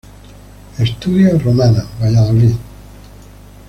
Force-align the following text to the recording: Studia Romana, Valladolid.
Studia 0.83 1.37
Romana, 1.37 1.85
Valladolid. 1.99 2.57